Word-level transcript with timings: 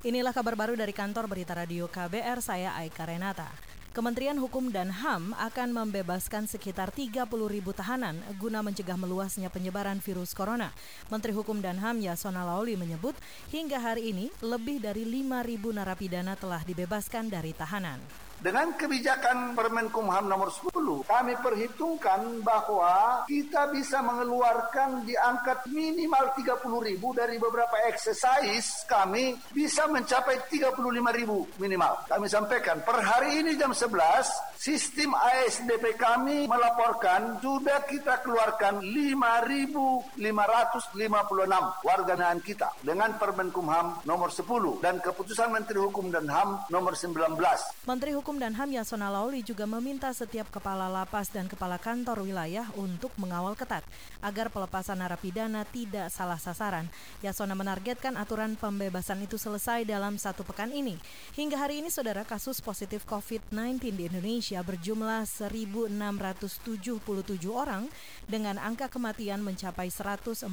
Inilah 0.00 0.32
kabar 0.32 0.56
baru 0.56 0.80
dari 0.80 0.96
kantor 0.96 1.28
Berita 1.28 1.52
Radio 1.52 1.84
KBR, 1.84 2.40
saya 2.40 2.72
Aika 2.80 3.04
Renata. 3.04 3.52
Kementerian 3.92 4.40
Hukum 4.40 4.72
dan 4.72 4.88
HAM 4.88 5.36
akan 5.36 5.76
membebaskan 5.76 6.48
sekitar 6.48 6.88
30 6.88 7.28
ribu 7.28 7.76
tahanan 7.76 8.16
guna 8.40 8.64
mencegah 8.64 8.96
meluasnya 8.96 9.52
penyebaran 9.52 10.00
virus 10.00 10.32
corona. 10.32 10.72
Menteri 11.12 11.36
Hukum 11.36 11.60
dan 11.60 11.76
HAM 11.76 12.00
Yasona 12.00 12.48
Lauli 12.48 12.80
menyebut 12.80 13.12
hingga 13.52 13.76
hari 13.76 14.16
ini 14.16 14.32
lebih 14.40 14.80
dari 14.80 15.04
5 15.04 15.44
ribu 15.44 15.68
narapidana 15.68 16.32
telah 16.32 16.64
dibebaskan 16.64 17.28
dari 17.28 17.52
tahanan. 17.52 18.29
Dengan 18.40 18.72
kebijakan 18.72 19.52
Permenkumham 19.52 20.24
nomor 20.24 20.48
10, 20.48 20.72
kami 21.04 21.36
perhitungkan 21.44 22.40
bahwa 22.40 23.28
kita 23.28 23.68
bisa 23.68 24.00
mengeluarkan 24.00 25.04
di 25.04 25.12
angka 25.12 25.60
minimal 25.68 26.32
30 26.32 26.88
ribu 26.88 27.12
dari 27.12 27.36
beberapa 27.36 27.76
exercise 27.92 28.88
kami 28.88 29.36
bisa 29.52 29.84
mencapai 29.92 30.40
35 30.48 30.72
ribu 31.12 31.44
minimal. 31.60 32.00
Kami 32.08 32.32
sampaikan 32.32 32.80
per 32.80 33.04
hari 33.04 33.44
ini 33.44 33.60
jam 33.60 33.76
11, 33.76 33.92
sistem 34.56 35.12
ASDP 35.12 36.00
kami 36.00 36.48
melaporkan 36.48 37.44
sudah 37.44 37.84
kita 37.84 38.24
keluarkan 38.24 38.80
5.556 38.80 40.16
warga 41.84 42.12
binaan 42.20 42.44
kita 42.44 42.68
dengan 42.84 43.16
Permenkumham 43.16 44.04
nomor 44.04 44.28
10 44.28 44.84
dan 44.84 45.00
keputusan 45.00 45.48
Menteri 45.48 45.80
Hukum 45.80 46.12
dan 46.12 46.28
HAM 46.28 46.68
nomor 46.68 46.92
19. 46.92 47.32
Menteri 47.88 48.12
Hukum 48.12 48.29
dan 48.36 48.52
HAM 48.52 48.76
Yasona 48.76 49.08
Lauli 49.08 49.40
juga 49.40 49.64
meminta 49.64 50.12
setiap 50.12 50.52
kepala 50.52 50.86
lapas 50.86 51.32
dan 51.32 51.48
kepala 51.48 51.80
kantor 51.80 52.22
wilayah 52.22 52.68
untuk 52.76 53.10
mengawal 53.16 53.56
ketat 53.56 53.80
agar 54.20 54.52
pelepasan 54.52 55.00
narapidana 55.00 55.64
tidak 55.66 56.12
salah 56.12 56.36
sasaran. 56.36 56.86
Yasona 57.24 57.56
menargetkan 57.56 58.14
aturan 58.20 58.60
pembebasan 58.60 59.24
itu 59.24 59.40
selesai 59.40 59.88
dalam 59.88 60.20
satu 60.20 60.44
pekan 60.44 60.70
ini. 60.70 61.00
Hingga 61.32 61.56
hari 61.56 61.80
ini, 61.80 61.88
saudara, 61.88 62.22
kasus 62.28 62.60
positif 62.60 63.08
COVID-19 63.08 63.96
di 63.96 64.06
Indonesia 64.06 64.60
berjumlah 64.60 65.24
1.677 65.24 65.90
orang 67.50 67.88
dengan 68.28 68.60
angka 68.60 68.92
kematian 68.92 69.40
mencapai 69.40 69.88
149 69.88 70.46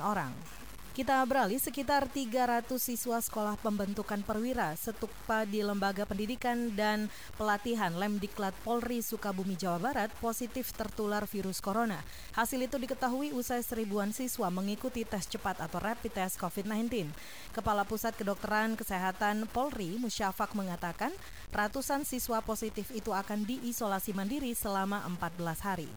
orang. 0.00 0.67
Kita 0.98 1.22
beralih 1.22 1.62
sekitar 1.62 2.10
300 2.10 2.66
siswa 2.74 3.22
sekolah 3.22 3.54
pembentukan 3.62 4.18
perwira 4.26 4.74
setukpa 4.74 5.46
di 5.46 5.62
Lembaga 5.62 6.02
Pendidikan 6.02 6.74
dan 6.74 7.06
Pelatihan 7.38 7.94
Lemdiklat 7.94 8.50
Polri 8.66 8.98
Sukabumi 8.98 9.54
Jawa 9.54 9.78
Barat 9.78 10.10
positif 10.18 10.74
tertular 10.74 11.22
virus 11.30 11.62
corona. 11.62 12.02
Hasil 12.34 12.66
itu 12.66 12.82
diketahui 12.82 13.30
usai 13.30 13.62
seribuan 13.62 14.10
siswa 14.10 14.50
mengikuti 14.50 15.06
tes 15.06 15.30
cepat 15.30 15.62
atau 15.62 15.78
rapid 15.78 16.18
test 16.18 16.34
COVID-19. 16.42 17.14
Kepala 17.54 17.86
Pusat 17.86 18.18
Kedokteran 18.18 18.74
Kesehatan 18.74 19.46
Polri 19.54 20.02
Musyafak 20.02 20.50
mengatakan 20.58 21.14
ratusan 21.54 22.02
siswa 22.02 22.42
positif 22.42 22.90
itu 22.90 23.14
akan 23.14 23.46
diisolasi 23.46 24.18
mandiri 24.18 24.50
selama 24.50 25.06
14 25.14 25.62
hari. 25.62 25.90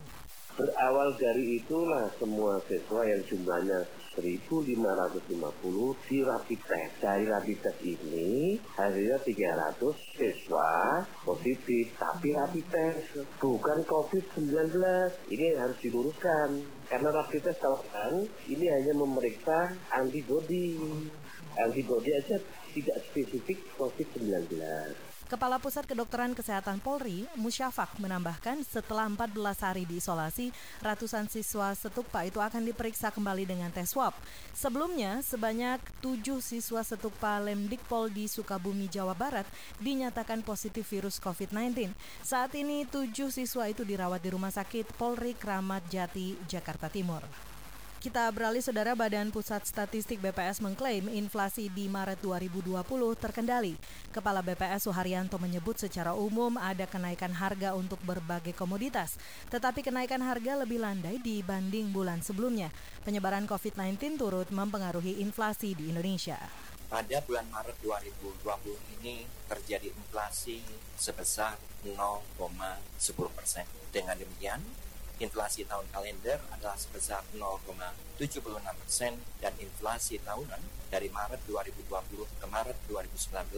Berawal 0.61 1.17
dari 1.17 1.57
itulah 1.57 2.13
semua 2.21 2.61
siswa 2.69 3.01
yang 3.01 3.25
jumlahnya 3.25 3.81
1550 4.11 6.07
di 6.11 6.17
rapid 6.19 6.59
test. 6.67 6.93
Dari 6.99 7.25
rapid 7.31 7.57
test 7.63 7.79
ini 7.79 8.59
hasilnya 8.75 9.17
300 9.23 10.17
siswa 10.19 10.99
positif, 11.23 11.95
tapi 11.95 12.35
rapid 12.35 12.65
test 12.67 13.23
bukan 13.39 13.79
COVID-19. 13.87 14.75
Ini 15.31 15.45
harus 15.55 15.77
diluruskan. 15.79 16.59
Karena 16.91 17.09
rapid 17.15 17.41
test 17.47 17.63
kan 17.63 18.13
ini 18.51 18.65
hanya 18.67 18.93
memeriksa 18.99 19.71
antibody. 19.95 20.75
Antibody 21.55 22.11
aja 22.15 22.35
tidak 22.75 22.97
spesifik 23.11 23.63
COVID-19. 23.79 24.59
Kepala 25.31 25.63
Pusat 25.63 25.87
Kedokteran 25.87 26.35
Kesehatan 26.35 26.83
Polri, 26.83 27.23
Musyafak, 27.39 27.95
menambahkan 28.03 28.67
setelah 28.67 29.07
14 29.07 29.31
hari 29.63 29.87
diisolasi, 29.87 30.51
ratusan 30.83 31.31
siswa 31.31 31.71
setukpa 31.71 32.27
itu 32.27 32.43
akan 32.43 32.67
diperiksa 32.67 33.15
kembali 33.15 33.47
dengan 33.47 33.71
tes 33.71 33.95
swab. 33.95 34.11
Sebelumnya, 34.51 35.23
sebanyak 35.23 35.79
7 36.03 36.43
siswa 36.43 36.83
setukpa 36.83 37.39
Lemdikpol 37.47 38.11
di 38.11 38.27
Sukabumi, 38.27 38.91
Jawa 38.91 39.15
Barat 39.15 39.47
dinyatakan 39.79 40.43
positif 40.43 40.91
virus 40.91 41.15
COVID-19. 41.23 41.95
Saat 42.19 42.51
ini, 42.59 42.83
7 42.83 43.31
siswa 43.31 43.71
itu 43.71 43.87
dirawat 43.87 44.19
di 44.19 44.35
Rumah 44.35 44.51
Sakit 44.51 44.99
Polri 44.99 45.31
Kramat 45.31 45.87
Jati, 45.87 46.35
Jakarta 46.43 46.91
Timur. 46.91 47.50
Kita 48.01 48.33
beralih 48.33 48.65
saudara 48.65 48.97
Badan 48.97 49.29
Pusat 49.29 49.61
Statistik 49.69 50.17
BPS 50.25 50.57
mengklaim 50.57 51.05
inflasi 51.05 51.69
di 51.69 51.85
Maret 51.85 52.17
2020 52.25 52.81
terkendali. 53.13 53.77
Kepala 54.09 54.41
BPS 54.41 54.89
Suharyanto 54.89 55.37
menyebut 55.37 55.77
secara 55.77 56.17
umum 56.17 56.57
ada 56.57 56.89
kenaikan 56.89 57.29
harga 57.29 57.77
untuk 57.77 58.01
berbagai 58.01 58.57
komoditas, 58.57 59.21
tetapi 59.53 59.85
kenaikan 59.85 60.17
harga 60.17 60.65
lebih 60.65 60.81
landai 60.81 61.21
dibanding 61.21 61.93
bulan 61.93 62.25
sebelumnya. 62.25 62.73
Penyebaran 63.05 63.45
COVID-19 63.45 64.17
turut 64.17 64.49
mempengaruhi 64.49 65.21
inflasi 65.21 65.77
di 65.77 65.93
Indonesia. 65.93 66.41
Pada 66.89 67.21
bulan 67.21 67.45
Maret 67.53 67.85
2020 67.85 68.97
ini 68.97 69.29
terjadi 69.45 69.93
inflasi 69.93 70.57
sebesar 70.97 71.53
0,10 71.85 72.49
persen. 73.37 73.69
Dengan 73.93 74.17
demikian, 74.17 74.89
inflasi 75.21 75.69
tahun 75.69 75.85
kalender 75.93 76.41
adalah 76.49 76.73
sebesar 76.73 77.21
0,76 77.37 78.41
persen 78.81 79.13
dan 79.37 79.53
inflasi 79.61 80.17
tahunan 80.25 80.61
dari 80.89 81.07
Maret 81.13 81.45
2020 81.45 82.41
ke 82.41 82.45
Maret 82.49 82.77
2019 82.89 83.53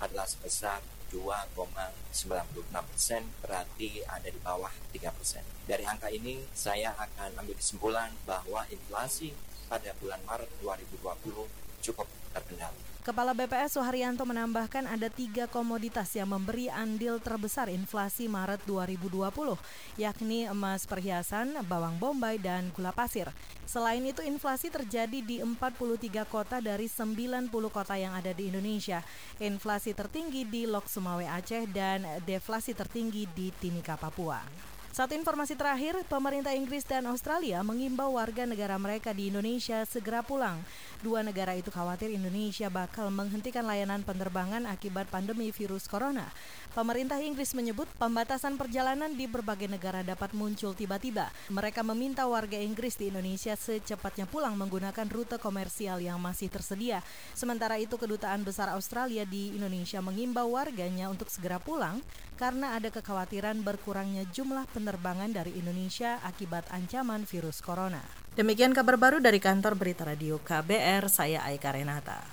adalah 0.00 0.26
sebesar 0.28 0.80
2,96 1.10 2.70
persen 2.70 3.22
berarti 3.42 4.04
ada 4.06 4.28
di 4.30 4.38
bawah 4.38 4.70
3 4.94 5.16
persen. 5.16 5.42
Dari 5.66 5.82
angka 5.82 6.06
ini 6.12 6.38
saya 6.54 6.94
akan 6.94 7.40
ambil 7.42 7.58
kesimpulan 7.58 8.14
bahwa 8.22 8.62
inflasi 8.70 9.34
pada 9.70 9.94
bulan 10.02 10.18
Maret 10.26 10.50
2020 10.58 11.46
cukup 11.86 12.10
terkendali. 12.34 12.90
Kepala 13.00 13.32
BPS 13.32 13.80
Suharyanto 13.80 14.28
menambahkan 14.28 14.84
ada 14.84 15.08
tiga 15.08 15.48
komoditas 15.48 16.12
yang 16.12 16.36
memberi 16.36 16.68
andil 16.68 17.16
terbesar 17.16 17.72
inflasi 17.72 18.28
Maret 18.28 18.60
2020, 18.68 19.56
yakni 19.96 20.44
emas 20.44 20.84
perhiasan, 20.84 21.64
bawang 21.64 21.96
bombay, 21.96 22.36
dan 22.36 22.68
gula 22.76 22.92
pasir. 22.92 23.32
Selain 23.64 24.04
itu, 24.04 24.20
inflasi 24.20 24.68
terjadi 24.68 25.24
di 25.24 25.40
43 25.40 26.28
kota 26.28 26.60
dari 26.60 26.92
90 26.92 27.48
kota 27.72 27.96
yang 27.96 28.12
ada 28.12 28.36
di 28.36 28.52
Indonesia. 28.52 29.00
Inflasi 29.40 29.96
tertinggi 29.96 30.44
di 30.44 30.68
Lok 30.68 30.84
Sumawe 30.84 31.24
Aceh 31.24 31.72
dan 31.72 32.04
deflasi 32.28 32.76
tertinggi 32.76 33.24
di 33.32 33.48
Timika 33.48 33.96
Papua. 33.96 34.44
Satu 34.90 35.14
informasi 35.14 35.54
terakhir, 35.54 36.02
pemerintah 36.10 36.50
Inggris 36.50 36.82
dan 36.82 37.06
Australia 37.06 37.62
mengimbau 37.62 38.18
warga 38.18 38.42
negara 38.42 38.74
mereka 38.74 39.14
di 39.14 39.30
Indonesia 39.30 39.86
segera 39.86 40.18
pulang. 40.18 40.58
Dua 40.98 41.22
negara 41.22 41.54
itu 41.54 41.70
khawatir 41.70 42.10
Indonesia 42.10 42.66
bakal 42.66 43.06
menghentikan 43.14 43.62
layanan 43.70 44.02
penerbangan 44.02 44.66
akibat 44.66 45.06
pandemi 45.06 45.54
virus 45.54 45.86
corona. 45.86 46.26
Pemerintah 46.74 47.22
Inggris 47.22 47.54
menyebut 47.54 47.86
pembatasan 48.02 48.58
perjalanan 48.58 49.14
di 49.14 49.30
berbagai 49.30 49.70
negara 49.70 50.02
dapat 50.02 50.34
muncul 50.34 50.74
tiba-tiba. 50.74 51.30
Mereka 51.54 51.86
meminta 51.86 52.26
warga 52.26 52.58
Inggris 52.58 52.98
di 52.98 53.14
Indonesia 53.14 53.54
secepatnya 53.54 54.26
pulang 54.26 54.58
menggunakan 54.58 55.06
rute 55.06 55.38
komersial 55.38 56.02
yang 56.02 56.18
masih 56.18 56.50
tersedia. 56.50 56.98
Sementara 57.38 57.78
itu, 57.78 57.94
Kedutaan 57.94 58.42
Besar 58.42 58.74
Australia 58.74 59.22
di 59.22 59.54
Indonesia 59.54 60.02
mengimbau 60.02 60.58
warganya 60.58 61.06
untuk 61.06 61.30
segera 61.30 61.62
pulang 61.62 62.02
karena 62.40 62.72
ada 62.72 62.88
kekhawatiran 62.88 63.60
berkurangnya 63.60 64.24
jumlah 64.32 64.64
penerbangan 64.80 65.36
dari 65.36 65.52
Indonesia 65.60 66.16
akibat 66.24 66.72
ancaman 66.72 67.28
virus 67.28 67.60
corona. 67.60 68.00
Demikian 68.32 68.72
kabar 68.72 68.96
baru 68.96 69.20
dari 69.20 69.36
kantor 69.36 69.76
Berita 69.76 70.08
Radio 70.08 70.40
KBR, 70.40 71.12
saya 71.12 71.44
Aika 71.44 71.76
Renata. 71.76 72.24